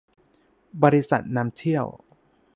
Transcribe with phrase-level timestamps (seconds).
[0.83, 1.85] บริษัทนำเที่ยว